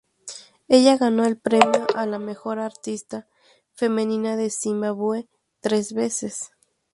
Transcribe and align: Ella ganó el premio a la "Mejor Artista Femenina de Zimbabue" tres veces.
Ella 0.67 0.97
ganó 0.97 1.25
el 1.25 1.37
premio 1.37 1.85
a 1.93 2.07
la 2.07 2.17
"Mejor 2.17 2.57
Artista 2.57 3.27
Femenina 3.75 4.35
de 4.35 4.49
Zimbabue" 4.49 5.29
tres 5.59 5.93
veces. 5.93 6.53